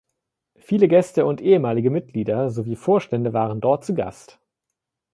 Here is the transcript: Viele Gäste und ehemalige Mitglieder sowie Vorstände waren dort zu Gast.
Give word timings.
Viele 0.55 0.87
Gäste 0.87 1.27
und 1.27 1.41
ehemalige 1.41 1.91
Mitglieder 1.91 2.49
sowie 2.49 2.75
Vorstände 2.75 3.33
waren 3.33 3.61
dort 3.61 3.85
zu 3.85 3.93
Gast. 3.93 4.39